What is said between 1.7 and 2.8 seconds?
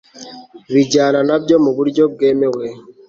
buryo bwemewe